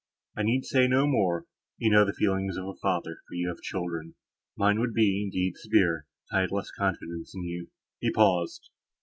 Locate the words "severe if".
5.57-6.35